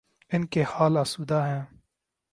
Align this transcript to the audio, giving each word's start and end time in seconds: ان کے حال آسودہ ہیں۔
ان 0.33 0.45
کے 0.45 0.63
حال 0.63 0.97
آسودہ 0.97 1.43
ہیں۔ 1.47 1.63